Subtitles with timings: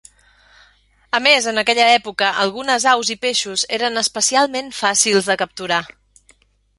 [1.17, 5.83] A més, en aquella època, algunes aus i peixos eren especialment fàcils de capturar.